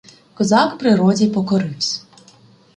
Козак 0.33 0.77
природі 0.77 1.27
покоривсь. 1.27 2.05